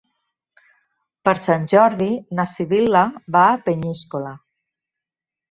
[1.29, 2.07] Per Sant Jordi
[2.39, 3.03] na Sibil·la
[3.37, 4.35] va a Peníscola.